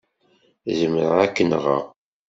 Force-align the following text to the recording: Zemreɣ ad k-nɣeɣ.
Zemreɣ 0.79 1.15
ad 1.23 1.31
k-nɣeɣ. 1.35 1.83